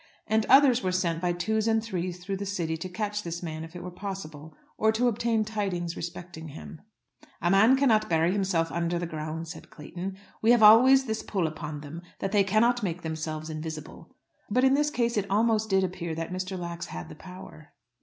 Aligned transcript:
And 0.25 0.47
others 0.47 0.81
were 0.81 0.91
sent 0.91 1.21
by 1.21 1.31
twos 1.31 1.67
and 1.67 1.83
threes 1.83 2.23
through 2.23 2.37
the 2.37 2.43
city 2.47 2.75
to 2.75 2.89
catch 2.89 3.21
this 3.21 3.43
man 3.43 3.63
if 3.63 3.75
it 3.75 3.83
were 3.83 3.91
possible, 3.91 4.55
or 4.75 4.91
to 4.91 5.07
obtain 5.07 5.45
tidings 5.45 5.95
respecting 5.95 6.47
him. 6.47 6.81
"A 7.39 7.51
man 7.51 7.77
cannot 7.77 8.09
bury 8.09 8.31
himself 8.31 8.71
under 8.71 8.97
the 8.97 9.05
ground," 9.05 9.47
said 9.47 9.69
Clayton; 9.69 10.17
"we 10.41 10.49
have 10.53 10.63
always 10.63 11.05
this 11.05 11.21
pull 11.21 11.45
upon 11.45 11.81
them, 11.81 12.01
that 12.17 12.31
they 12.31 12.43
cannot 12.43 12.81
make 12.81 13.03
themselves 13.03 13.51
invisible." 13.51 14.15
But 14.49 14.63
in 14.63 14.73
this 14.73 14.89
case 14.89 15.17
it 15.17 15.29
almost 15.29 15.69
did 15.69 15.83
appear 15.83 16.15
that 16.15 16.33
Mr. 16.33 16.57
Lax 16.57 16.87
had 16.87 17.07
the 17.07 17.13
power. 17.15 17.73